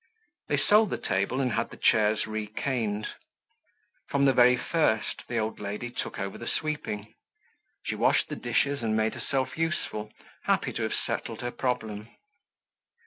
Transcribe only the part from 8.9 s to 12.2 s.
made herself useful, happy to have settled her problem.